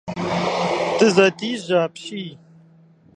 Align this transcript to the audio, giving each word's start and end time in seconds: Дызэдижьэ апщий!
Дызэдижьэ 0.97 1.77
апщий! 1.85 2.31